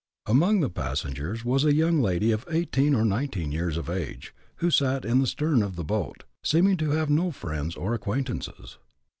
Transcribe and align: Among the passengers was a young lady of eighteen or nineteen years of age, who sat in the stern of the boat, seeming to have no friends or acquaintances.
Among 0.25 0.61
the 0.61 0.69
passengers 0.71 1.45
was 1.45 1.63
a 1.63 1.75
young 1.75 2.01
lady 2.01 2.31
of 2.31 2.43
eighteen 2.49 2.95
or 2.95 3.05
nineteen 3.05 3.51
years 3.51 3.77
of 3.77 3.87
age, 3.87 4.33
who 4.55 4.71
sat 4.71 5.05
in 5.05 5.19
the 5.19 5.27
stern 5.27 5.61
of 5.61 5.75
the 5.75 5.83
boat, 5.83 6.23
seeming 6.43 6.75
to 6.77 6.89
have 6.89 7.11
no 7.11 7.29
friends 7.29 7.75
or 7.75 7.93
acquaintances. 7.93 8.79